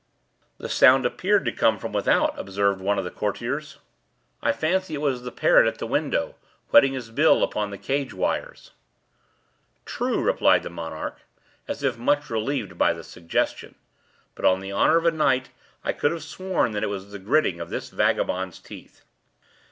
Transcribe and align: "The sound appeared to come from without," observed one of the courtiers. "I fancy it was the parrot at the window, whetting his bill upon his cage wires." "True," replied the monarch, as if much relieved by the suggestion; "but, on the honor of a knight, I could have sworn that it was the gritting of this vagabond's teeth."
"The 0.57 0.67
sound 0.67 1.05
appeared 1.05 1.45
to 1.45 1.51
come 1.51 1.77
from 1.77 1.93
without," 1.93 2.33
observed 2.39 2.81
one 2.81 2.97
of 2.97 3.03
the 3.05 3.11
courtiers. 3.11 3.77
"I 4.41 4.51
fancy 4.51 4.95
it 4.95 4.97
was 4.97 5.21
the 5.21 5.31
parrot 5.31 5.67
at 5.67 5.77
the 5.77 5.85
window, 5.85 6.33
whetting 6.71 6.93
his 6.93 7.11
bill 7.11 7.43
upon 7.43 7.71
his 7.71 7.85
cage 7.85 8.11
wires." 8.11 8.71
"True," 9.85 10.19
replied 10.19 10.63
the 10.63 10.71
monarch, 10.71 11.19
as 11.67 11.83
if 11.83 11.99
much 11.99 12.31
relieved 12.31 12.79
by 12.79 12.93
the 12.93 13.03
suggestion; 13.03 13.75
"but, 14.33 14.43
on 14.43 14.59
the 14.59 14.71
honor 14.71 14.97
of 14.97 15.05
a 15.05 15.11
knight, 15.11 15.49
I 15.83 15.93
could 15.93 16.09
have 16.09 16.23
sworn 16.23 16.71
that 16.71 16.81
it 16.81 16.87
was 16.89 17.11
the 17.11 17.19
gritting 17.19 17.59
of 17.59 17.69
this 17.69 17.91
vagabond's 17.91 18.57
teeth." 18.57 19.01